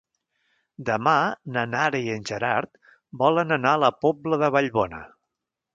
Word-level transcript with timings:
Demà 0.87 1.13
na 1.57 1.65
Nara 1.75 2.01
i 2.07 2.11
en 2.15 2.25
Gerard 2.31 2.83
volen 3.25 3.61
anar 3.61 3.77
a 3.77 3.83
la 3.87 3.95
Pobla 4.07 4.45
de 4.45 4.55
Vallbona. 4.59 5.07